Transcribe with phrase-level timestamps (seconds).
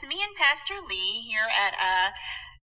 [0.00, 2.12] It's me and Pastor Lee here at uh,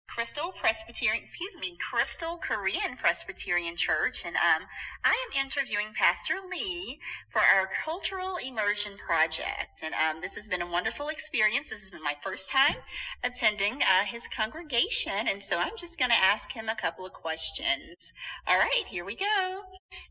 [0.08, 4.68] Crystal Presbyterian, excuse me, Crystal Korean Presbyterian Church, and um,
[5.04, 7.00] I am interviewing Pastor Lee
[7.32, 9.82] for our Cultural Immersion Project.
[9.84, 11.72] And um, this has been a wonderful experience.
[11.72, 12.76] This has been my first time
[13.24, 17.14] attending uh, his congregation, and so I'm just going to ask him a couple of
[17.14, 18.14] questions.
[18.46, 19.62] All right, here we go.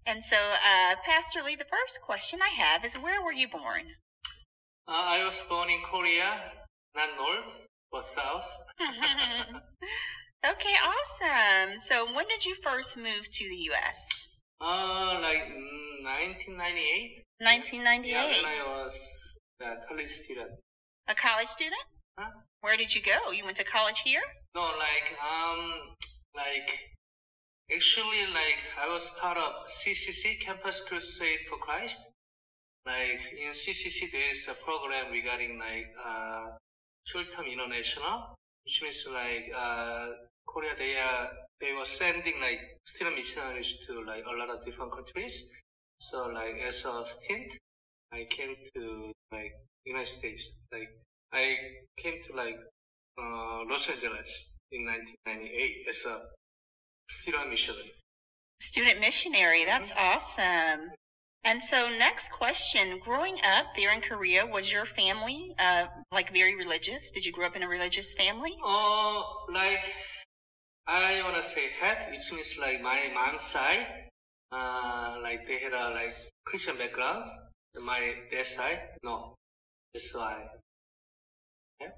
[0.04, 3.94] And so, uh, Pastor Lee, the first question I have is, where were you born?
[4.88, 6.40] Uh, I was born in Korea,
[6.94, 8.48] not north but south.
[8.80, 11.78] okay, awesome.
[11.78, 14.28] So, when did you first move to the U.S.?
[14.60, 15.44] Uh, like
[16.02, 17.22] 1998.
[17.38, 18.10] 1998.
[18.10, 20.50] Yeah, when I was a college student.
[21.08, 21.82] A college student?
[22.18, 22.30] Huh?
[22.60, 23.32] Where did you go?
[23.32, 24.22] You went to college here?
[24.54, 25.94] No, like um,
[26.36, 26.78] like
[27.74, 31.98] actually, like I was part of CCC Campus Crusade for Christ.
[32.86, 36.46] Like in CCC, there is a program regarding like uh,
[37.04, 40.08] short-term international, which means like uh,
[40.46, 44.92] Korea they are they were sending like student missionaries to like a lot of different
[44.92, 45.50] countries.
[45.98, 47.52] So like as a stint,
[48.12, 49.52] I came to like
[49.84, 50.58] United States.
[50.72, 50.90] Like
[51.32, 51.56] I
[51.96, 52.58] came to like
[53.18, 56.20] uh, Los Angeles in 1998 as a
[57.08, 57.92] student missionary.
[58.60, 60.16] Student missionary, that's mm-hmm.
[60.16, 60.90] awesome.
[61.44, 66.54] And so, next question: Growing up there in Korea, was your family uh, like very
[66.54, 67.10] religious?
[67.10, 68.56] Did you grow up in a religious family?
[68.62, 69.82] Oh, like
[70.86, 73.86] I wanna say half, which means like my mom's side,
[74.52, 77.26] uh, like they had a like Christian background.
[77.80, 79.34] My dad's side, no.
[79.94, 80.46] That's why.
[81.80, 81.90] yes,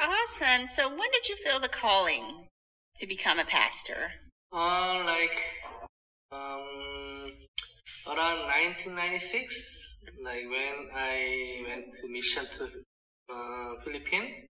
[0.00, 0.66] awesome.
[0.66, 2.48] So, when did you feel the calling
[2.96, 4.12] to become a pastor?
[4.52, 5.40] Uh, like
[6.32, 7.32] um,
[8.08, 8.40] around
[8.88, 12.64] 1996, like when I went to mission to
[13.28, 14.48] uh, Philippines,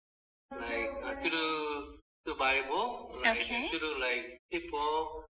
[0.52, 3.68] like uh, through the Bible, like okay.
[3.68, 5.24] through like people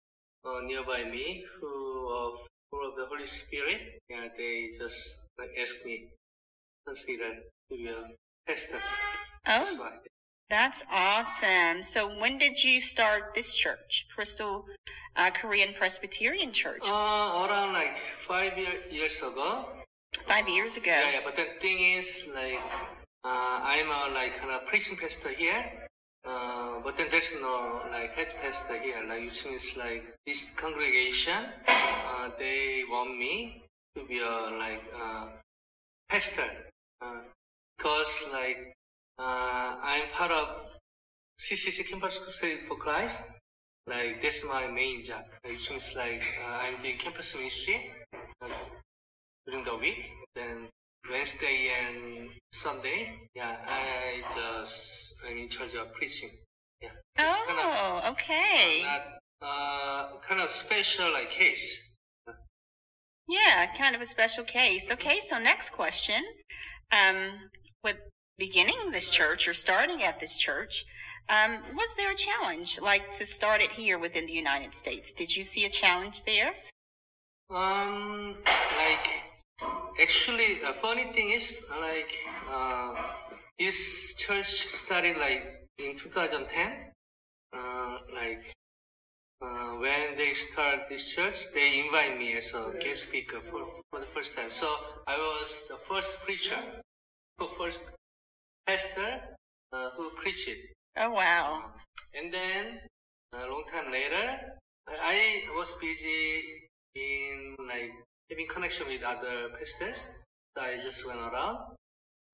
[0.45, 2.33] uh, nearby me who are
[2.71, 6.09] full of the Holy Spirit, yeah, they just like ask me
[6.87, 8.03] consider to be a
[8.47, 8.81] pastor.
[9.47, 9.65] Oh,
[10.51, 11.83] that's awesome.
[11.83, 14.67] So when did you start this church, Crystal
[15.17, 16.83] uh, Korean Presbyterian Church?
[16.85, 17.97] Uh, around like
[18.27, 19.67] five year, years ago.
[20.27, 20.91] Five years ago.
[20.91, 21.21] Yeah, yeah.
[21.25, 22.59] But the thing is, like,
[23.25, 25.65] uh, I'm a like kind of preaching pastor here.
[26.27, 29.03] Uh, but then there's no like head pastor here.
[29.09, 33.63] Like, which means like this congregation, uh, they want me
[33.97, 35.27] to be a like uh,
[36.09, 36.51] pastor.
[37.01, 37.23] Uh,
[37.79, 38.75] cause like
[39.21, 40.49] uh, I'm part of
[41.39, 43.21] CCC Campus Crusade for Christ.
[43.87, 45.25] Like that's my main job.
[45.45, 47.93] Which means like uh, I'm doing campus ministry
[49.47, 50.11] during the week.
[50.35, 50.69] Then
[51.11, 56.31] Wednesday and Sunday, yeah, I just I'm in charge of preaching.
[56.81, 56.91] Yeah.
[57.19, 58.83] oh, kind of, okay.
[58.87, 58.99] Uh,
[59.43, 61.95] not, uh, kind of special like case.
[63.29, 64.91] Yeah, kind of a special case.
[64.91, 66.23] Okay, so next question.
[66.91, 67.51] Um,
[67.85, 67.97] with
[68.41, 70.87] beginning this church or starting at this church,
[71.29, 75.13] um, was there a challenge, like to start it here within the United States?
[75.13, 76.53] Did you see a challenge there?
[77.51, 78.37] Um,
[78.83, 79.07] like
[80.01, 82.13] actually, a funny thing is like
[82.51, 82.95] uh,
[83.59, 84.51] this church
[84.83, 85.43] started like
[85.79, 86.73] in 2010.
[87.53, 88.45] Uh, like
[89.43, 94.01] uh, when they start this church, they invite me as a guest speaker for, for
[94.01, 94.51] the first time.
[94.51, 94.69] So
[95.07, 96.61] I was the first preacher,
[97.39, 97.81] the first
[98.71, 99.19] pastor
[99.73, 100.59] uh, who preached it.
[100.97, 101.75] Oh wow!
[102.15, 102.79] And then
[103.35, 104.55] a long time later,
[104.87, 107.91] I was busy in like
[108.31, 110.23] having connection with other pastors,
[110.55, 111.75] so I just went around.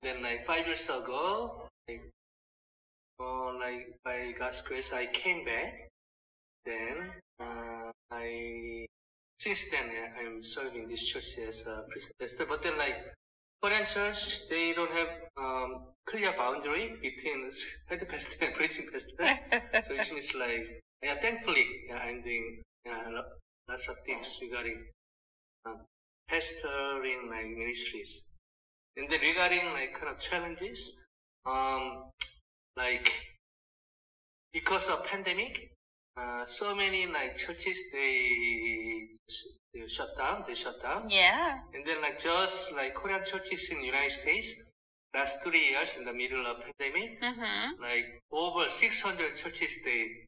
[0.03, 2.05] Then like five years ago, like,
[3.19, 5.89] uh, like by God's grace, I came back.
[6.65, 8.85] Then uh, I
[9.39, 9.89] since then
[10.21, 11.85] I'm serving this church as a
[12.19, 12.45] pastor.
[12.45, 13.09] But then like
[13.63, 17.49] Church, they don't have um, clear boundary between
[17.89, 19.83] head pastor and preaching pastor.
[19.83, 23.21] so it means like, yeah, thankfully, yeah, I'm doing yeah,
[23.69, 24.85] lots of things regarding
[25.65, 25.81] um,
[26.31, 28.29] pastoring like ministries.
[28.95, 30.93] And then regarding like kind of challenges,
[31.45, 32.09] um,
[32.75, 33.11] like
[34.53, 35.71] because of pandemic,
[36.17, 39.07] uh, so many like churches they
[39.73, 41.05] they shut down, they shut down.
[41.09, 41.59] Yeah.
[41.73, 44.71] And then like just like Korean churches in the United States,
[45.13, 47.81] last three years in the middle of pandemic, mm-hmm.
[47.81, 50.25] like over 600 churches they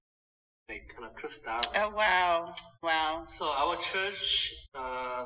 [0.69, 1.63] like kind of closed down.
[1.75, 2.53] Oh wow,
[2.83, 3.25] wow.
[3.27, 5.25] So our church uh,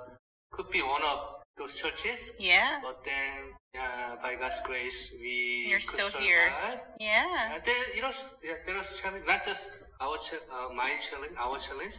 [0.52, 2.36] could be one of those churches.
[2.40, 2.80] Yeah.
[2.82, 6.52] But then, uh, by God's grace, we You're still here.
[7.00, 7.54] Yeah.
[7.56, 8.12] Uh, there, you know,
[8.44, 11.96] yeah, there was challenge, not just our ch- uh, my challenge, our challenge.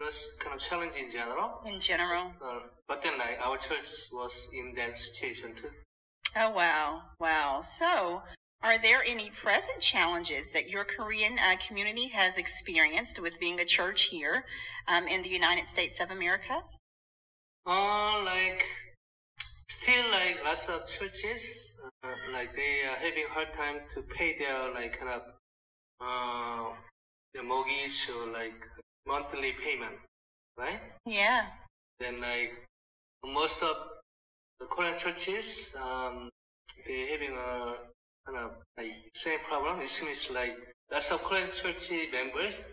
[0.00, 1.60] Was kind of challenge in general.
[1.64, 2.32] In general.
[2.44, 5.70] Uh, but then, like, our church was in that situation too.
[6.36, 7.02] Oh, wow.
[7.20, 7.60] Wow.
[7.62, 8.22] So,
[8.64, 13.64] are there any present challenges that your Korean uh, community has experienced with being a
[13.64, 14.44] church here
[14.88, 16.62] um, in the United States of America?
[17.64, 18.64] Uh, like,
[19.72, 24.72] still, like, lots of churches, uh, like, they are having hard time to pay their,
[24.74, 25.22] like, kind of,
[26.00, 26.74] uh,
[27.32, 28.60] their mortgage or, like,
[29.06, 29.96] monthly payment,
[30.58, 30.80] right?
[31.06, 31.46] Yeah.
[32.00, 32.66] Then, like,
[33.24, 33.76] most of
[34.60, 36.28] the Korean churches, um,
[36.86, 37.76] they're having a
[38.26, 39.80] kind of, like, same problem.
[39.80, 40.56] It seems like
[40.90, 42.68] lots of Korean church members,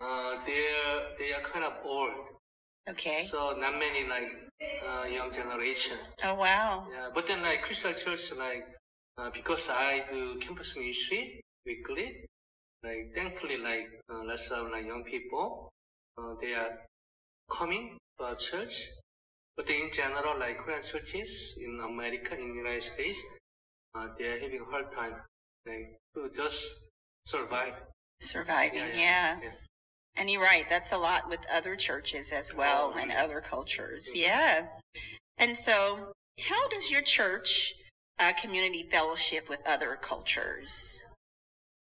[0.00, 2.12] uh, they're, they are kind of old.
[2.88, 3.22] Okay.
[3.22, 4.28] So not many like
[4.86, 5.96] uh, young generation.
[6.24, 6.86] Oh, wow.
[6.90, 8.64] Yeah, but then like Crystal Church, like
[9.18, 12.26] uh, because I do campus ministry weekly,
[12.82, 15.68] like thankfully like uh, lots of like young people,
[16.18, 16.78] uh, they are
[17.50, 18.88] coming to our church.
[19.56, 23.20] But in general, like Korean churches in America, in United States,
[23.94, 25.14] uh, they are having a hard time
[25.66, 26.88] like to just
[27.26, 27.74] survive.
[28.20, 28.78] Surviving.
[28.96, 29.38] Yeah.
[29.42, 29.50] yeah.
[30.16, 30.66] And you're right.
[30.68, 34.10] That's a lot with other churches as well and other cultures.
[34.14, 34.66] Yeah.
[35.38, 37.74] And so, how does your church
[38.18, 41.02] uh, community fellowship with other cultures?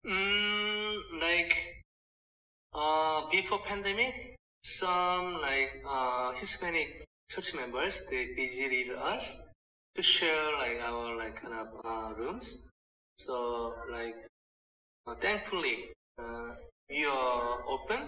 [0.05, 1.83] Mm, like
[2.73, 9.49] uh, before pandemic, some like uh, Hispanic church members they visited us
[9.95, 12.67] to share like our like kind of uh, rooms.
[13.17, 14.27] So like
[15.07, 15.91] uh, thankfully
[16.89, 18.01] uh, we are open,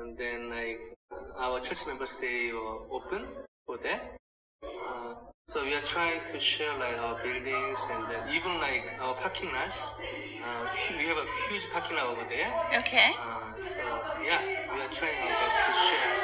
[0.00, 0.80] and then like
[1.12, 3.26] uh, our church members they are open
[3.66, 4.16] for that.
[4.62, 5.14] Uh,
[5.48, 9.52] so we are trying to share like our buildings and then even like our parking
[9.52, 9.92] lots.
[9.98, 10.66] Uh,
[10.98, 12.52] we have a huge parking lot over there.
[12.78, 13.12] Okay.
[13.18, 13.80] Uh, so
[14.24, 14.40] yeah,
[14.74, 16.14] we are trying our best to share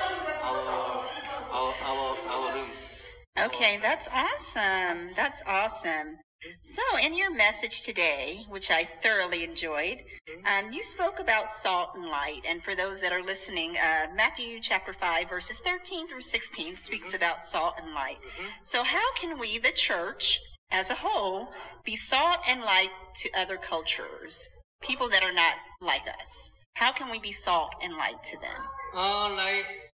[0.42, 1.04] our
[1.52, 3.06] our our, our rooms.
[3.38, 5.10] Okay, that's awesome.
[5.16, 6.18] That's awesome.
[6.62, 10.04] So, in your message today, which I thoroughly enjoyed,
[10.46, 12.42] um, you spoke about salt and light.
[12.48, 17.12] And for those that are listening, uh, Matthew chapter 5, verses 13 through 16 speaks
[17.12, 18.18] about salt and light.
[18.62, 20.40] So, how can we, the church
[20.70, 21.48] as a whole,
[21.84, 24.48] be salt and light to other cultures,
[24.80, 26.52] people that are not like us?
[26.74, 28.62] How can we be salt and light to them?
[28.94, 29.92] Uh, like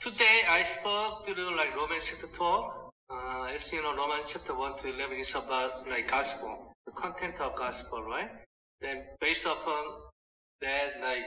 [0.00, 2.79] today I spoke through like Romans chapter 12.
[3.12, 7.40] Uh, as you know, Romans chapter 1 to 11 is about like gospel, the content
[7.40, 8.30] of gospel, right?
[8.80, 9.84] Then based upon
[10.60, 11.24] that, like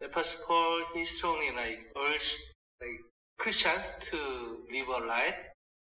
[0.00, 2.36] the Apostle Paul, he strongly like urged
[2.78, 3.00] like
[3.38, 5.36] Christians to live a life,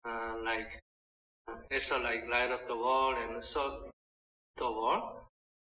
[0.07, 0.79] uh, like
[1.47, 3.89] uh, as a like light of the world and salt
[4.57, 5.23] the world.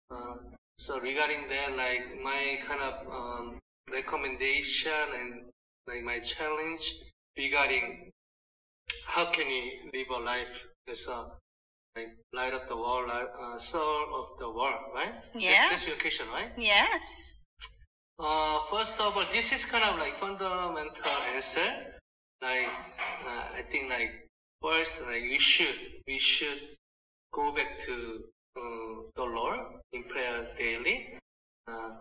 [0.09, 0.35] Uh,
[0.77, 3.59] so regarding that, like my kind of um,
[3.91, 5.49] recommendation and
[5.85, 7.01] like my challenge
[7.37, 8.09] regarding
[9.09, 11.25] how can we live a life that's a
[11.95, 15.15] like light of the world, light, uh, soul of the world, right?
[15.33, 15.49] Yeah.
[15.49, 16.51] That's, that's your question, right?
[16.57, 17.33] Yes.
[18.19, 21.69] Uh, first of all, this is kind of like fundamental answer.
[22.41, 22.69] Like,
[23.25, 24.27] uh, I think like
[24.61, 25.75] first, like we should,
[26.07, 26.59] we should
[27.33, 28.23] go back to
[28.57, 29.59] uh, the Lord
[29.91, 31.17] in prayer daily.
[31.67, 31.91] Uh,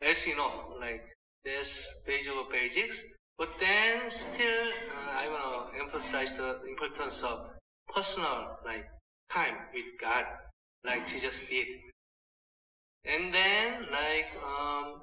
[0.00, 1.02] as you know, like
[1.44, 3.02] there's page of basics,
[3.38, 7.50] but then still, uh, I want to emphasize the importance of
[7.94, 8.88] personal like
[9.30, 10.24] time with God,
[10.84, 11.68] like Jesus did.
[13.04, 15.02] And then like um,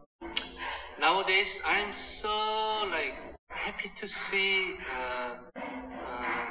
[0.99, 3.15] nowadays I'm so like
[3.49, 6.45] happy to see uh, uh,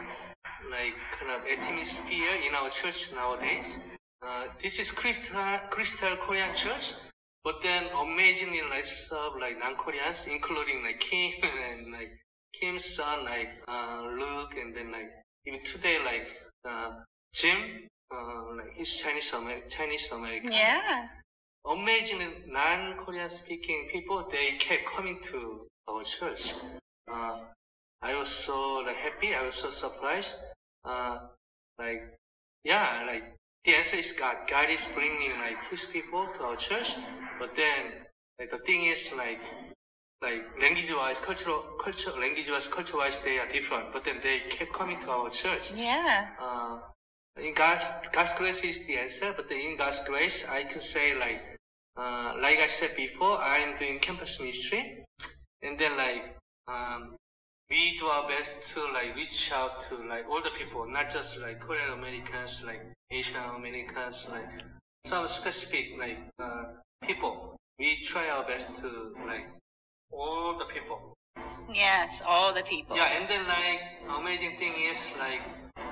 [0.70, 3.88] like kind of atmosphere in our church nowadays.
[4.22, 6.94] Uh, this is Crystal, Crystal Korean Church,
[7.44, 11.32] but then amazingly like of like non-Koreans, including like Kim
[11.70, 12.10] and like
[12.52, 15.10] Kim's son, like uh, Luke, and then like
[15.46, 16.28] even today like
[16.68, 17.00] uh,
[17.34, 21.08] Jim, uh, like he's Chinese Amer- Chinese American Yeah.
[21.66, 26.54] amazing non-Korean speaking people, they kept coming to our church.
[27.10, 27.38] Uh,
[28.02, 29.34] I was so like happy.
[29.34, 30.36] I was so surprised.
[30.84, 31.28] Uh,
[31.78, 32.14] like,
[32.64, 33.34] yeah, like
[33.64, 34.36] the answer is God.
[34.48, 36.96] God is bringing like His people to our church.
[37.38, 38.06] But then,
[38.38, 39.40] like the thing is like,
[40.20, 43.92] like language-wise, cultural, culture, language-wise, culture-wise, they are different.
[43.92, 45.72] But then they kept coming to our church.
[45.74, 46.28] Yeah.
[46.40, 46.78] Uh,
[47.40, 51.18] in God's, God's grace is the answer, but then in God's grace, I can say
[51.18, 51.58] like,
[51.96, 55.04] uh, like I said before, I'm doing campus ministry,
[55.62, 56.36] and then like,
[56.68, 57.16] um,
[57.72, 61.40] we do our best to like reach out to like all the people, not just
[61.40, 64.48] like Korean Americans, like Asian Americans, like
[65.06, 66.64] some specific like uh,
[67.02, 67.56] people.
[67.78, 68.88] We try our best to
[69.26, 69.46] like
[70.12, 71.14] all the people.
[71.72, 72.94] Yes, all the people.
[72.96, 73.80] Yeah, and then like
[74.20, 75.40] amazing thing is like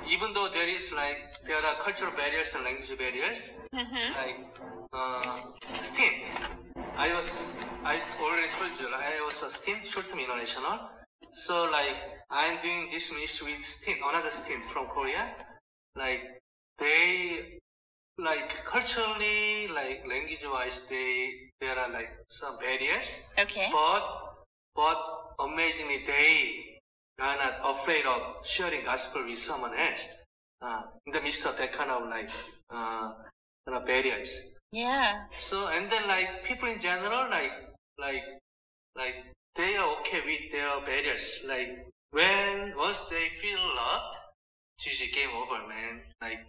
[0.07, 3.43] even though there is like there are cultural barriers and language barriers,
[3.75, 4.13] Mm-hmm.
[4.21, 4.39] like
[4.93, 5.41] uh,
[5.81, 6.25] stint.
[6.99, 10.77] I was I already told you like, I was a stint short-term international.
[11.33, 11.97] So like
[12.31, 15.35] I'm doing this ministry with stint, another stint from Korea.
[15.97, 16.39] Like
[16.79, 17.59] they
[18.19, 23.31] like culturally, like language-wise, they there are like some barriers.
[23.39, 23.69] Okay.
[23.73, 24.03] But
[24.75, 24.99] but
[25.41, 26.79] amazingly, they
[27.19, 30.09] are not afraid of sharing gospel with someone else.
[30.63, 32.29] Uh, in the midst of that kind of like
[32.71, 33.13] uh,
[33.67, 34.57] kind of barriers.
[34.73, 35.25] Yeah.
[35.39, 37.53] So and then like people in general, like
[37.99, 38.25] like
[38.97, 39.17] like
[39.57, 41.45] they are okay with their barriers.
[41.47, 44.17] Like when once they feel loved,
[44.81, 46.03] GG game over, man.
[46.21, 46.41] Like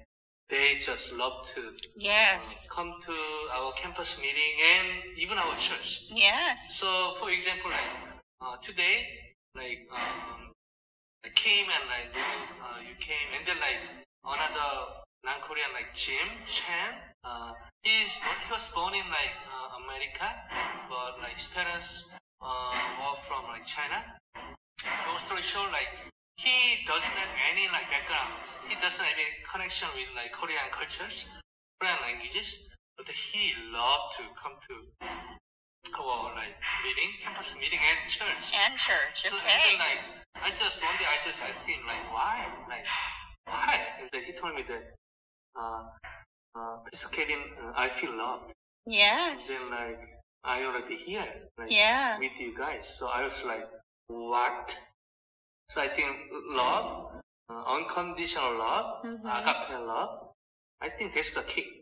[0.50, 2.68] they just love to uh, Yes.
[2.72, 3.16] come to
[3.54, 6.04] our campus meeting and even our church.
[6.14, 6.78] Yes.
[6.80, 7.92] So, for example, like
[8.42, 9.08] uh, today,
[9.56, 10.52] like um,
[11.26, 13.80] I came and like uh, you came, and then like
[14.26, 16.96] another non-Korean like Jim Chan.
[17.24, 17.54] Uh,
[17.84, 20.28] he's he was born in like uh, America,
[20.90, 22.10] but like his parents
[22.42, 24.02] uh, were from like China.
[25.08, 25.90] Long story short, like
[26.38, 28.66] he doesn't have any like backgrounds.
[28.68, 31.30] He doesn't have any connection with like Korean cultures,
[31.80, 32.74] Korean languages.
[32.98, 34.76] But he loved to come to
[35.98, 38.54] our like meeting, campus meeting and church.
[38.58, 39.30] And church.
[39.30, 40.02] So and then like
[40.36, 42.48] I just one day I just asked him like why?
[42.70, 42.86] Like
[43.46, 43.80] why?
[44.00, 44.94] And then he told me that
[45.56, 45.84] uh
[46.56, 48.54] uh Pastor Kevin, uh, I feel loved.
[48.86, 49.48] Yes.
[49.48, 52.18] Then like I already here, like Yeah.
[52.18, 52.98] with you guys.
[52.98, 53.70] So I was like,
[54.08, 54.78] what?
[55.70, 59.22] So I think love, uh, unconditional love, Mhm.
[59.22, 60.34] agape love.
[60.82, 61.82] I think that's the key.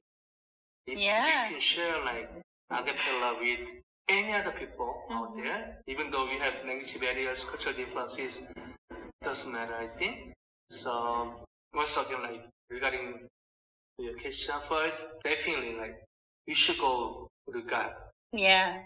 [0.85, 1.47] If Yeah.
[1.47, 2.29] we can share like
[2.69, 3.61] agape love with
[4.09, 5.43] any other people out Mhm.
[5.43, 8.45] there, even though we have language barriers, cultural differences,
[9.21, 9.75] doesn't matter.
[9.75, 10.33] I think.
[10.69, 13.29] So once again, like regarding
[13.97, 16.03] your question first, definitely like
[16.45, 18.83] you should go to God Yeah.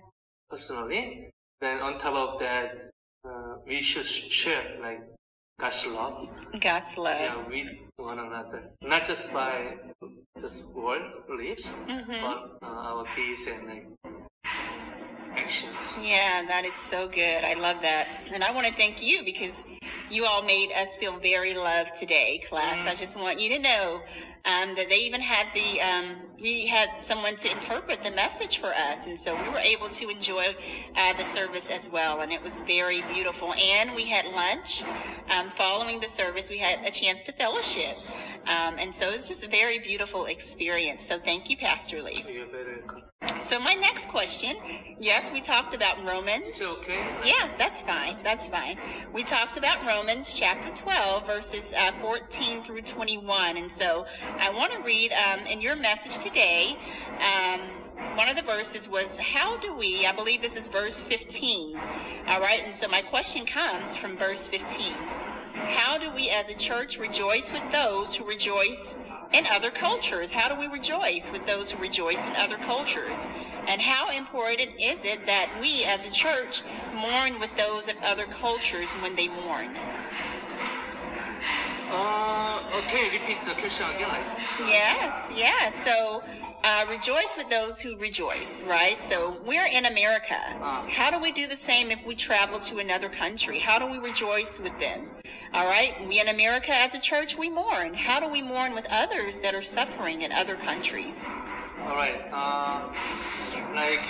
[0.50, 1.32] personally.
[1.62, 2.92] Then on top of that,
[3.26, 5.02] uh, we should share like
[5.60, 6.28] God's love
[6.60, 7.20] God's love.
[7.20, 9.78] yeah, with one another, not just by
[10.40, 12.22] just word lips, Mhm.
[12.22, 13.86] but uh, our deeds and like
[15.36, 16.00] actions.
[16.02, 17.44] Yeah, that is so good.
[17.44, 18.08] I love that.
[18.34, 19.64] And I want to thank you because
[20.10, 22.86] you all made us feel very loved today, class.
[22.86, 24.02] I just want you to know
[24.46, 28.74] um, that they even had the, um, we had someone to interpret the message for
[28.74, 29.08] us.
[29.08, 30.56] And so we were able to enjoy
[30.98, 32.20] uh, the service as well.
[32.20, 33.54] And it was very beautiful.
[33.54, 34.84] And we had lunch.
[35.34, 37.98] Um, following the service, we had a chance to fellowship.
[38.46, 41.06] Um, and so it was just a very beautiful experience.
[41.06, 42.26] So thank you, Pastor Lee.
[42.30, 43.04] You're very welcome.
[43.40, 44.58] So my next question,
[45.00, 46.56] yes, we talked about Romans.
[46.56, 47.08] Is it okay?
[47.26, 48.18] Yeah, that's fine.
[48.24, 48.78] That's fine.
[49.14, 53.58] We talked about Romans chapter 12, verses uh, 14 through 21.
[53.58, 54.06] And so
[54.40, 56.78] I want to read um, in your message today.
[57.20, 57.62] Um,
[58.16, 61.78] one of the verses was, How do we, I believe this is verse 15.
[62.28, 62.62] All right.
[62.64, 64.94] And so my question comes from verse 15.
[65.54, 68.98] How do we as a church rejoice with those who rejoice
[69.34, 70.32] in other cultures?
[70.32, 73.28] How do we rejoice with those who rejoice in other cultures?
[73.68, 76.64] And how important is it that we as a church
[76.96, 79.78] mourn with those of other cultures when they mourn?
[81.96, 84.10] Uh, okay, repeat the question again.
[84.10, 85.76] Like, so- Yes, yes.
[85.76, 86.24] So
[86.64, 89.00] uh, rejoice with those who rejoice, right?
[89.02, 90.38] So we're in America.
[90.62, 90.86] Ah.
[90.90, 93.60] How do we do the same if we travel to another country?
[93.60, 95.10] How do we rejoice with them?
[95.54, 97.94] All right, we in America as a church, we mourn.
[97.94, 101.30] How do we mourn with others that are suffering in other countries?
[101.84, 102.22] All right.
[102.32, 102.90] Uh,
[103.76, 104.04] like,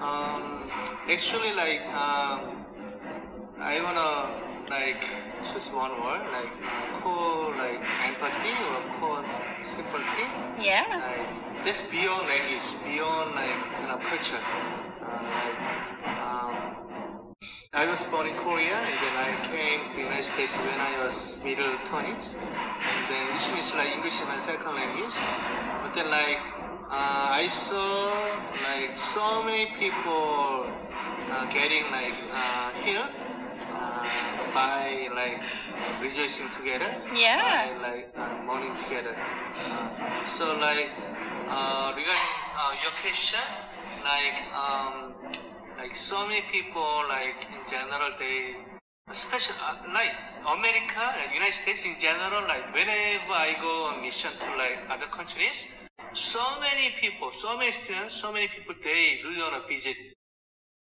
[0.00, 0.70] um,
[1.10, 2.64] actually, like, um,
[3.58, 5.04] I wanna like
[5.42, 6.50] choose one word, like
[6.94, 9.24] call like empathy or call
[9.62, 10.26] sympathy.
[10.60, 14.42] Yeah, Like, this beyond language, beyond like kind of culture.
[15.02, 15.58] Uh, like,
[16.18, 16.54] um,
[17.72, 21.04] I was born in Korea and then I came to the United States when I
[21.04, 22.36] was middle 20s.
[22.36, 25.14] And then which means like English is my second language.
[25.82, 26.40] But then like
[26.90, 28.14] uh, I saw
[28.64, 30.66] like so many people
[31.30, 33.10] uh, getting like uh, healed
[34.54, 35.40] by like
[36.00, 36.94] rejoicing together.
[37.14, 37.72] Yeah.
[37.78, 39.14] By, like uh, mourning together.
[39.14, 40.90] Uh, so like
[41.48, 43.44] uh, regarding uh, your question,
[44.04, 45.14] like um,
[45.78, 48.56] like so many people like in general they
[49.08, 54.30] especially uh, like America, uh, United States in general, like whenever I go on mission
[54.38, 55.68] to like other countries,
[56.14, 59.96] so many people, so many students, so many people, they really want to visit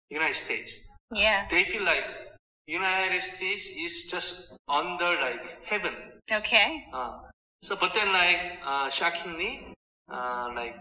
[0.09, 0.83] United States.
[1.13, 1.47] Yeah.
[1.49, 2.05] They feel like
[2.67, 5.93] United States is just under like heaven.
[6.31, 6.85] Okay.
[6.93, 7.19] Uh,
[7.61, 9.73] so, but then like uh, shockingly,
[10.09, 10.75] uh, like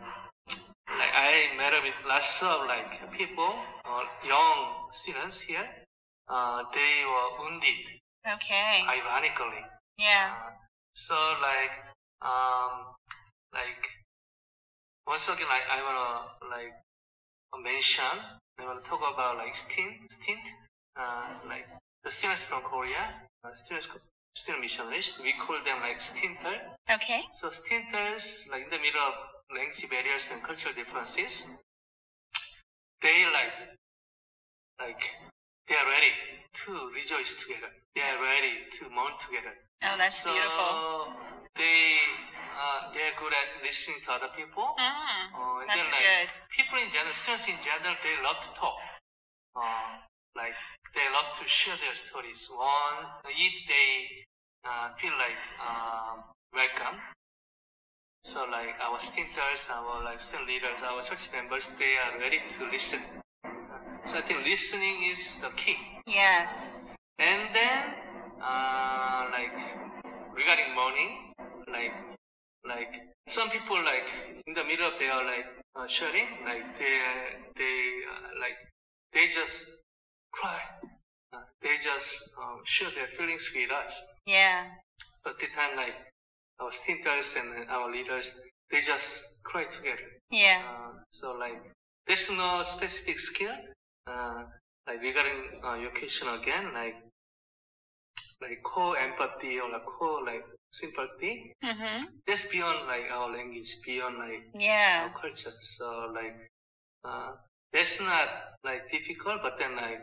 [0.98, 5.66] like I met with lots of like people, uh, young students here.
[6.28, 8.84] Uh, they were wounded, Okay.
[8.86, 9.64] ironically.
[9.98, 10.30] Yeah.
[10.36, 10.50] Uh,
[10.94, 11.72] so like
[12.22, 12.94] um
[13.52, 13.88] like
[15.06, 16.74] once again like I wanna like
[17.62, 18.14] mention
[18.58, 20.40] I wanna talk about like stint stint
[20.96, 21.66] uh like
[22.04, 23.02] the students from Korea
[23.44, 23.88] uh, students
[24.34, 26.56] student missionaries we call them like stinter
[26.92, 27.22] Okay.
[27.32, 29.14] so stinters like in the middle of
[29.56, 31.46] language barriers and cultural differences
[33.02, 33.52] they like
[34.80, 35.02] like
[35.68, 36.12] they are ready
[36.52, 41.08] to rejoice together they are ready to mourn together Oh, that's so beautiful.
[41.56, 41.96] they
[42.60, 44.76] uh, they're good at listening to other people.
[44.76, 46.28] Mm, Uh, that's then, good.
[46.52, 48.76] People in general, students in general, they love to talk.
[49.56, 50.04] Uh,
[50.36, 50.54] like
[50.94, 52.48] they love to share their stories.
[52.50, 54.26] One, if they
[54.64, 56.98] uh, feel like um, welcome.
[58.22, 62.64] So like our stinters, our like student leaders, our church members, they are ready to
[62.70, 63.00] listen.
[64.06, 65.76] So I think listening is the key.
[66.06, 66.80] Yes.
[67.18, 67.94] And then,
[68.42, 69.56] uh, like
[70.34, 71.32] regarding mourning,
[71.70, 71.92] like
[72.66, 72.92] like
[73.26, 74.08] some people like
[74.46, 75.46] in the middle of their like
[75.76, 76.98] uh, sharing, like they
[77.56, 78.56] they uh, like
[79.12, 79.70] they just
[80.32, 80.60] cry.
[81.32, 84.00] Uh, they just um, share their feelings with us.
[84.26, 84.66] Yeah.
[85.18, 85.94] So at the time, like
[86.60, 90.02] our stinters and our leaders, they just cry together.
[90.30, 90.62] Yeah.
[90.68, 91.60] Uh, so like
[92.06, 93.54] there's no specific skill.
[94.06, 94.44] Uh,
[94.86, 96.96] like regarding uh, education again, like
[98.40, 101.52] like core empathy or like core like sympathy.
[101.64, 102.04] Mm-hmm.
[102.26, 105.08] That's beyond like our language, beyond like Yeah.
[105.12, 105.52] our culture.
[105.60, 106.48] So like
[107.04, 107.32] uh,
[107.72, 108.28] that's not
[108.64, 110.00] like difficult, but then like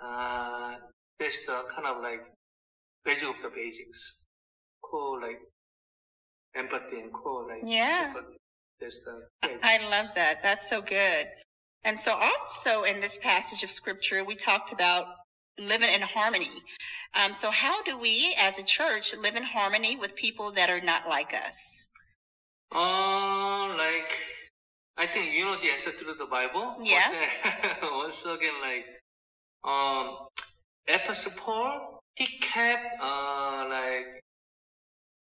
[0.00, 0.74] uh,
[1.18, 2.20] that's the kind of like
[3.04, 4.20] basic of the basics.
[4.82, 5.40] cool like
[6.54, 8.12] empathy and cool like Yeah.
[8.12, 8.36] sympathy.
[8.80, 9.58] The.
[9.62, 10.42] I love that.
[10.42, 11.26] That's so good.
[11.84, 15.06] And so, also in this passage of scripture, we talked about
[15.58, 16.50] living in harmony.
[17.14, 20.80] Um, so, how do we as a church live in harmony with people that are
[20.84, 21.88] not like us?
[22.72, 24.12] Uh, like
[24.98, 26.76] I think you know the answer to the Bible.
[26.82, 27.10] Yeah.
[27.10, 28.84] Then, once again, like
[29.64, 30.28] um,
[30.92, 34.20] Apostle Paul, he kept uh like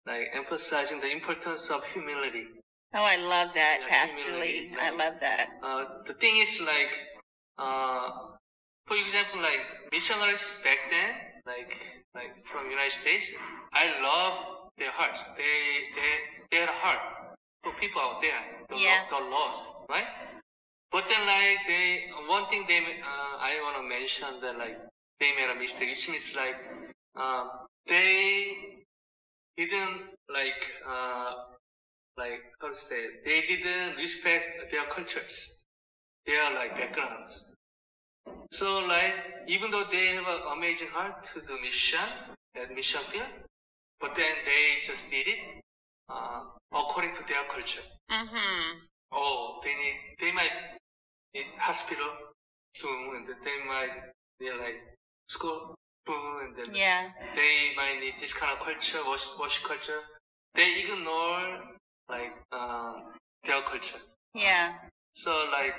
[0.06, 2.46] like emphasizing the importance of humility.
[2.94, 4.76] Oh, I love that, Yeah, Pastor humility, Lee.
[4.80, 5.48] I love that.
[5.62, 6.92] Uh, the thing is like
[7.58, 8.10] uh,
[8.86, 9.60] for example, like
[9.92, 11.14] missionaries back then,
[11.46, 11.76] like
[12.14, 13.32] like from United States,
[13.72, 15.24] I love their hearts.
[15.36, 15.88] They
[16.50, 17.00] they a heart
[17.62, 19.04] for people out there, the, Yeah.
[19.08, 20.04] the lost, right?
[20.92, 24.78] But then like they one thing they uh, I want to mention that like
[25.18, 25.88] they made a mistake.
[25.88, 26.56] Which means like
[27.16, 27.50] um,
[27.86, 28.84] they
[29.56, 31.32] didn't like uh,
[32.18, 35.64] like how to say they didn't respect their cultures,
[36.26, 37.54] their like backgrounds.
[38.50, 39.14] So like
[39.48, 42.08] even though they have an amazing heart to do mission
[42.54, 43.32] at mission field,
[43.98, 45.38] but then they just did it
[46.10, 47.80] uh, according to their culture.
[48.10, 48.78] Mm-hmm.
[49.12, 50.52] Oh, they need they might
[51.34, 52.08] need hospital
[52.76, 53.94] soon, and then they might
[54.40, 54.78] need like
[55.28, 55.74] school
[56.06, 57.10] boom, and then Yeah.
[57.36, 60.00] they might need this kind of culture, worship, worship culture.
[60.54, 61.60] They ignore
[62.08, 63.12] like um,
[63.44, 64.00] their culture.
[64.34, 64.74] Yeah.
[65.14, 65.74] So like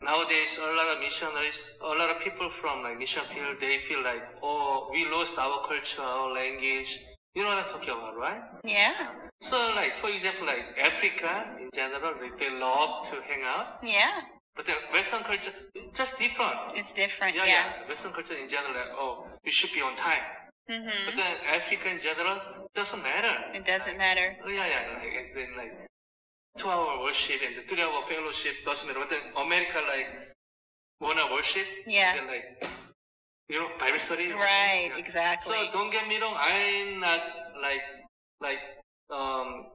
[0.00, 4.02] nowadays, a lot of missionaries, a lot of people from like mission field, they feel
[4.02, 7.00] like, oh, we lost our culture, our language.
[7.34, 8.42] You know what I'm talking about, right?
[8.64, 9.10] Yeah.
[9.40, 14.20] So like for example, like Africa in general, like, they love to hang out, Yeah.
[14.56, 15.52] But the Western culture
[15.94, 16.56] just different.
[16.74, 17.34] It's different.
[17.36, 17.52] Yeah, Yeah.
[17.82, 17.88] yeah.
[17.88, 20.22] Western culture in general, like, oh, you should be on time.
[20.66, 21.16] But Mm-hmm.
[21.16, 22.38] then Africa in general
[22.74, 23.34] doesn't matter.
[23.52, 24.36] It doesn't matter.
[24.44, 25.72] Oh, yeah, yeah, like, and then like
[26.56, 29.00] two hour worship and the three hour fellowship doesn't matter.
[29.00, 30.08] But then America like
[31.00, 32.12] one hour worship, Yeah.
[32.12, 32.66] and then like
[33.50, 34.32] you know Bible study.
[34.32, 34.88] Right.
[34.92, 34.96] Yeah.
[34.96, 35.52] Exactly.
[35.66, 37.20] So don't get me wrong, I'm not
[37.60, 37.82] like
[38.40, 38.60] like
[39.10, 39.66] um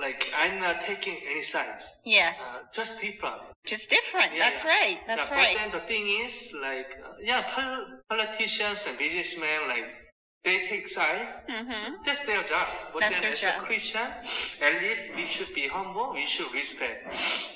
[0.00, 1.92] like I'm not taking any sides.
[2.04, 2.60] Yes.
[2.60, 3.36] Uh, just different.
[3.64, 4.30] Just different.
[4.32, 4.70] yeah, That's yeah.
[4.70, 4.98] right.
[5.06, 5.56] That's yeah, right.
[5.56, 9.86] But then the thing is, like, uh, yeah, pol- politicians and businessmen, like,
[10.46, 11.26] they take side.
[11.50, 11.94] Mm-hmm.
[12.06, 12.68] That's their job.
[12.92, 13.62] But That's then their as job.
[13.62, 14.06] a Christian,
[14.66, 16.12] at least we should be humble.
[16.14, 17.00] We should respect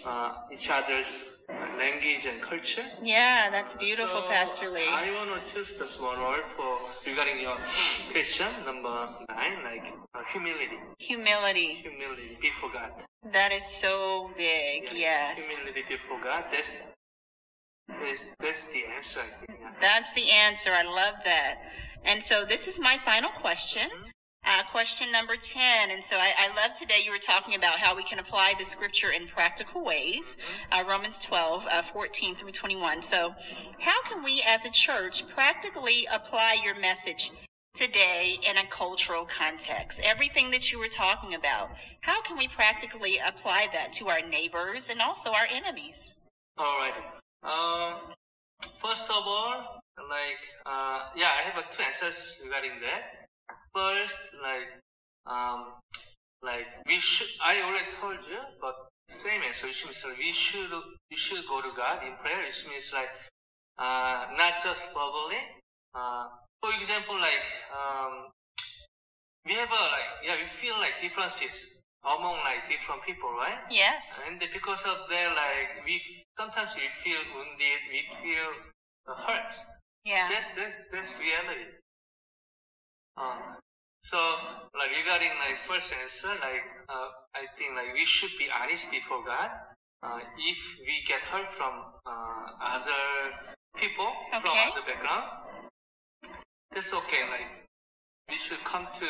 [0.05, 2.83] uh, each other's uh, language and culture.
[3.03, 4.91] Yeah, that's beautiful, So, Pastor Lee.
[4.91, 6.71] I want to choose the small word for
[7.07, 7.57] regarding your
[8.11, 8.95] question number
[9.39, 10.79] nine, like uh, humility.
[10.99, 11.69] Humility.
[11.87, 12.91] Humility before God.
[13.33, 14.85] That is so big.
[14.93, 14.99] Yeah,
[15.31, 15.49] Yes.
[15.59, 16.45] Humility before God.
[16.53, 16.73] That's
[18.03, 19.21] that's, that's the answer.
[19.81, 20.71] That's the answer.
[20.71, 21.61] I love that.
[22.05, 23.89] And so this is my final question.
[24.47, 25.91] Uh, question number 10.
[25.91, 28.65] And so I, I love today you were talking about how we can apply the
[28.65, 30.37] scripture in practical ways.
[30.73, 33.03] Uh, Romans 12, uh, 14 through 21.
[33.03, 33.35] So
[33.79, 37.33] how can we as a church practically apply your message
[37.75, 40.01] today in a cultural context?
[40.03, 44.89] Everything that you were talking about, how can we practically apply that to our neighbors
[44.89, 46.19] and also our enemies?
[46.57, 47.20] All right.
[47.43, 48.13] Um,
[48.79, 53.27] first of all, like, uh, yeah, I have two answers regarding that.
[53.75, 54.69] First, like,
[55.27, 55.75] um,
[56.43, 57.29] like we should.
[57.43, 59.67] I already told you, but same answer.
[59.67, 60.71] Which means we should
[61.11, 62.45] we should go to God in prayer.
[62.47, 63.11] Which means like,
[63.79, 65.41] uh, not just verbally.
[65.95, 66.29] Uh,
[66.63, 68.29] for example, like, um,
[69.47, 73.59] we have a like, yeah, we feel like differences among like different people, right?
[73.71, 74.23] Yes.
[74.27, 76.01] And because of that, like we
[76.39, 78.49] sometimes we feel wounded, we feel
[79.09, 79.55] uh, hurt.
[80.05, 80.29] Yeah.
[80.31, 81.77] That's that's that's reality.
[83.17, 83.61] Um,
[84.03, 84.17] so
[84.79, 89.25] like regarding like first answer, like uh, I think like we should be honest before
[89.25, 89.51] God.
[90.03, 93.37] Uh, if we get hurt from uh, other
[93.77, 94.09] people
[94.41, 94.71] from Okay.
[94.73, 95.25] other background,
[96.73, 97.29] that's okay.
[97.29, 97.69] Like
[98.31, 99.07] we should come to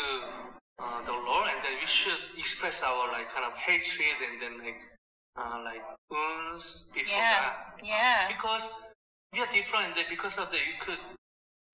[0.81, 4.65] uh, the Lord, and then we should express our like kind of hatred, and then
[4.65, 4.81] like
[5.37, 7.37] uh, like wounds before Yeah.
[7.41, 7.53] God.
[7.85, 8.29] Yeah.
[8.29, 8.71] Because
[9.33, 10.99] we are different, and because of that, you could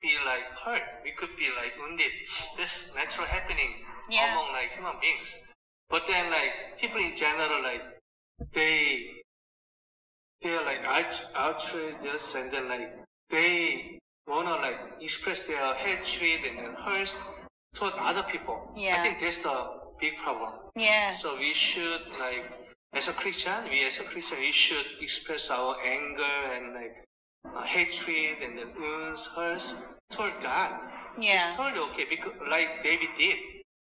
[0.02, 0.82] be like hurt.
[1.04, 2.10] We could be like wounded.
[2.58, 4.32] That's natural happening Yeah.
[4.32, 5.46] among like human beings.
[5.88, 7.82] But then like people in general, like
[8.52, 9.22] they
[10.42, 12.92] they are like out- outrageous, and then like
[13.30, 17.16] they wanna like express their hatred and then hurt
[17.76, 18.72] toward other people.
[18.74, 18.96] Yeah.
[18.98, 19.56] I think that's the
[20.00, 20.52] big problem.
[20.74, 21.22] Yes.
[21.22, 22.50] So we should like,
[22.94, 27.04] as a Christian, we as a Christian, we should express our anger and like
[27.44, 29.74] uh, hatred and the wounds, hurts
[30.10, 30.80] toward God.
[31.20, 31.48] Yeah.
[31.48, 33.36] It's totally okay because like David did.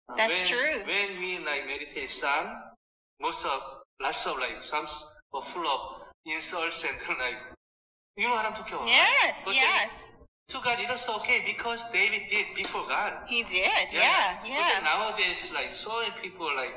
[0.09, 0.83] Uh, That's when, true.
[0.87, 2.47] When we like meditate Psalm,
[3.21, 3.61] most of
[4.03, 7.39] lots of like Psalms were full of insults and like,
[8.17, 8.89] you know what I'm talking about?
[8.89, 10.13] Yes, yes.
[10.49, 13.13] To God, it was okay because David did before God.
[13.27, 13.67] He did.
[13.93, 14.81] Yeah, But then yeah.
[14.85, 16.75] nowadays, like so many people, like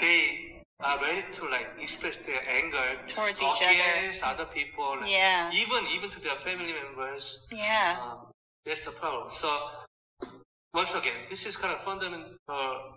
[0.00, 4.00] they are ready to like express their anger Towards each other.
[4.00, 4.96] against other people.
[5.00, 5.50] like, Yeah.
[5.52, 7.46] Even even to their family members.
[7.52, 7.96] Yeah.
[8.02, 8.18] Um,
[8.66, 9.30] that's the problem.
[9.30, 9.48] So
[10.74, 12.96] once again, this is kind of fundamental.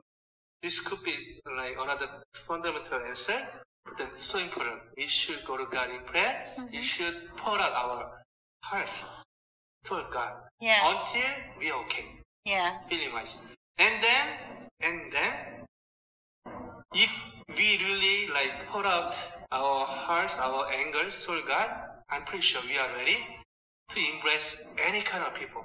[0.61, 3.39] This could be like another fundamental answer.
[3.85, 4.79] But then so important.
[4.97, 6.45] We should go to God in prayer.
[6.57, 6.71] Mm-hmm.
[6.71, 8.21] We should pour out our
[8.63, 9.03] hearts
[9.83, 10.81] toward God Yes.
[10.83, 12.05] until we are okay
[12.45, 12.79] Yeah.
[12.89, 13.39] feeling wise.
[13.77, 14.27] And then,
[14.81, 15.65] and then,
[16.93, 17.11] if
[17.57, 19.15] we really like pour out
[19.51, 21.69] our hearts, our anger toward God,
[22.09, 23.17] I'm pretty sure we are ready
[23.89, 25.63] to embrace any kind of people,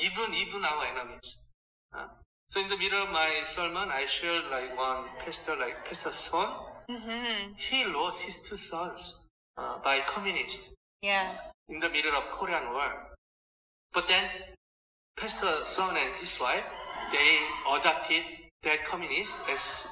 [0.00, 1.46] even even our enemies.
[1.94, 2.08] Uh,
[2.48, 6.48] so in the middle of my sermon, I shared like one pastor, like Pastor Son.
[6.90, 7.52] Mm-hmm.
[7.56, 10.70] He lost his two sons uh, by communists
[11.02, 11.34] Yeah.
[11.68, 13.15] in the middle of Korean War.
[13.96, 14.28] But then
[15.16, 16.64] Pastor Son and his wife,
[17.16, 17.40] they
[17.72, 18.20] adopted
[18.62, 19.88] that communist as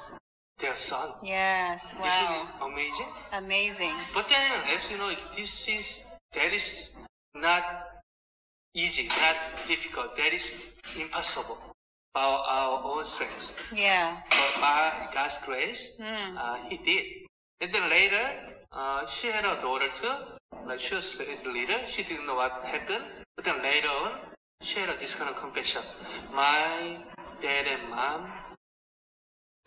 [0.59, 1.09] their son.
[1.23, 1.95] Yes.
[1.99, 2.05] Wow.
[2.05, 3.11] Isn't it amazing?
[3.33, 3.95] Amazing.
[4.13, 6.05] But then, as you know, this is
[6.37, 6.93] that is
[7.33, 7.63] not
[8.75, 9.37] easy, not
[9.67, 10.15] difficult.
[10.17, 10.53] That is
[10.99, 11.57] impossible
[12.13, 13.57] by our, our own strength.
[13.73, 14.21] Yeah.
[14.29, 16.37] But by God's grace, Mm.
[16.37, 17.05] uh, he did.
[17.59, 18.25] And then later,
[18.71, 20.13] uh, she had a daughter too.
[20.67, 21.81] Like she was a leader.
[21.87, 23.24] She didn't know what happened.
[23.45, 24.11] Then later on,
[24.59, 25.83] she had this kind of confession.
[26.33, 26.97] My
[27.43, 28.25] dad and mom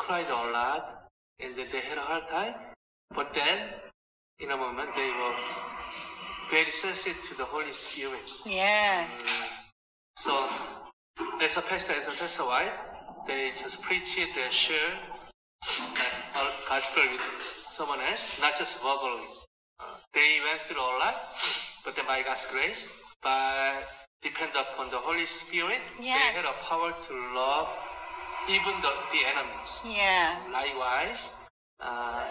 [0.01, 1.07] cried a lot,
[1.39, 2.55] and then they had a hard time.
[3.15, 3.59] But then,
[4.41, 5.37] in a moment, they were
[6.51, 8.27] very sensitive to the Holy Spirit.
[8.45, 9.47] Yes.
[10.17, 10.49] So,
[11.41, 12.75] as a pastor, as a pastor wife,
[13.29, 14.99] they just preach it, they share
[16.35, 19.23] our gospel with someone else, not just verbally.
[19.79, 21.15] Uh, they went through a lot,
[21.85, 23.83] but then by God's grace, by
[24.23, 27.69] depend upon the Holy Spirit, they had a power to love
[28.49, 29.73] even the, the enemies.
[29.85, 30.37] Yeah.
[30.53, 31.35] Likewise,
[31.81, 32.25] uh,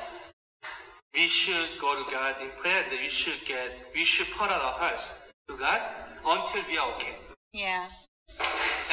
[1.14, 2.84] we should go to God in prayer.
[2.90, 5.16] That we should get, we should put out our hearts
[5.50, 5.82] to God
[6.26, 7.16] until we are okay.
[7.54, 7.88] Yeah.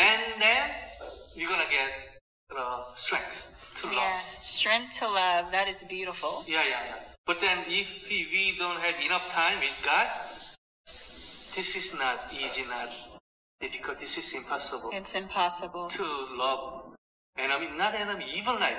[0.00, 0.70] and then
[1.37, 2.20] you're gonna get
[2.57, 3.96] uh, strength to love.
[3.96, 4.46] Yes.
[4.46, 5.50] Strength to love.
[5.52, 6.44] That is beautiful.
[6.46, 7.00] Yeah, yeah, yeah.
[7.26, 10.07] But then if we, we don't have enough time with God,
[11.54, 12.88] this is not easy, not
[13.60, 13.98] difficult.
[14.00, 15.88] This is impossible It's impossible.
[15.88, 16.04] to
[16.36, 16.94] love
[17.38, 18.78] enemy, not enemy, even like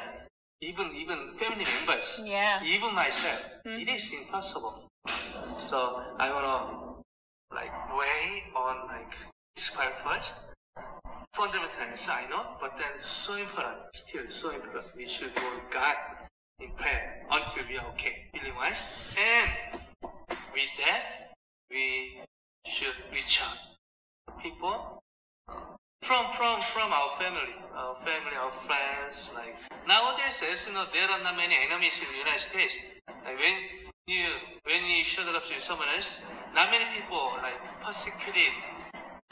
[0.62, 2.62] even even family members, Yeah.
[2.64, 3.42] even myself.
[3.66, 3.80] Hmm.
[3.80, 4.88] It is impossible.
[5.58, 7.02] So I wanna
[7.54, 9.14] like weigh on like
[9.56, 10.36] this part first.
[11.34, 14.96] Fundamental answer, I know, but then so important, still so important.
[14.96, 15.98] We should go God
[16.60, 18.86] in prayer until we are okay, feeling wise.
[19.20, 19.82] And
[20.56, 21.36] with that,
[21.70, 22.22] we
[22.66, 23.58] should reach out
[24.28, 25.02] to people
[26.02, 29.30] from from from our family, our family, our friends.
[29.34, 29.56] Like
[29.88, 33.02] nowadays, as you know, there are not many enemies in the United States.
[33.26, 33.56] Like when
[34.08, 34.26] you
[34.66, 38.54] when you showed up to someone else, not many people like persecuted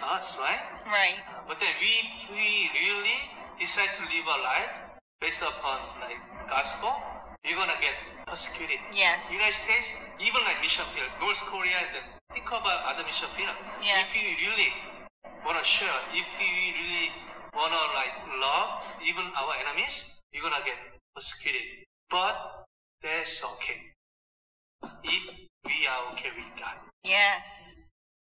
[0.01, 0.61] us, right?
[0.85, 1.17] Right.
[1.25, 3.19] Uh, but then we we really
[3.59, 4.73] decide to live our life
[5.21, 6.93] based upon like gospel,
[7.45, 8.77] you're gonna get persecuted.
[8.93, 9.33] Yes.
[9.33, 12.01] United States, even like mission field, North Korea, and
[12.33, 13.55] think about Adam and field.
[13.81, 14.01] Yeah.
[14.01, 14.73] If you really
[15.45, 17.11] wanna share, if you really
[17.55, 20.75] wanna like love even our enemies, you're gonna get
[21.15, 21.85] persecuted.
[22.09, 22.65] But
[23.01, 23.93] that's okay.
[25.03, 25.23] If
[25.65, 26.75] we are okay with God.
[27.03, 27.77] Yes.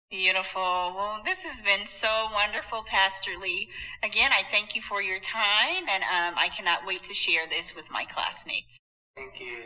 [0.09, 0.61] Beautiful.
[0.61, 3.69] Well, this has been so wonderful, Pastor Lee.
[4.03, 7.75] Again, I thank you for your time, and um, I cannot wait to share this
[7.75, 8.77] with my classmates.
[9.17, 9.63] Thank you.